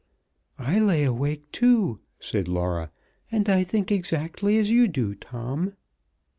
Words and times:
"I 0.57 0.79
lay 0.79 1.03
awake 1.03 1.51
too," 1.51 1.99
said 2.19 2.47
Laura, 2.47 2.91
"and 3.31 3.47
I 3.47 3.63
think 3.63 3.91
exactly 3.91 4.57
as 4.57 4.71
you 4.71 4.87
do, 4.87 5.13
Tom." 5.13 5.73